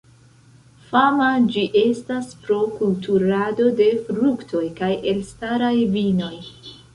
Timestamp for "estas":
1.81-2.31